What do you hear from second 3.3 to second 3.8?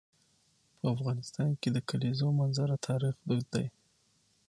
دی.